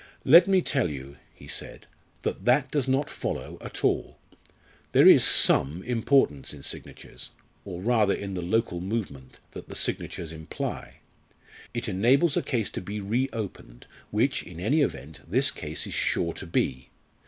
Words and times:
"Let 0.25 0.47
me 0.47 0.63
tell 0.63 0.89
you," 0.89 1.17
he 1.35 1.47
said, 1.47 1.85
"that 2.23 2.45
that 2.45 2.71
does 2.71 2.87
not 2.87 3.07
follow 3.07 3.59
at 3.61 3.83
all. 3.83 4.17
There 4.93 5.07
is 5.07 5.23
some 5.23 5.83
importance 5.83 6.55
in 6.55 6.63
signatures 6.63 7.29
or 7.65 7.83
rather 7.83 8.15
in 8.15 8.33
the 8.33 8.41
local 8.41 8.81
movement 8.81 9.37
that 9.51 9.69
the 9.69 9.75
signatures 9.75 10.31
imply. 10.31 11.01
It 11.75 11.87
enables 11.87 12.35
a 12.35 12.41
case 12.41 12.71
to 12.71 12.81
be 12.81 12.99
reopened, 12.99 13.85
which, 14.09 14.41
in 14.41 14.59
any 14.59 14.81
event, 14.81 15.21
this 15.29 15.51
case 15.51 15.85
is 15.85 15.93
sure 15.93 16.33
to 16.33 16.47
be. 16.47 16.89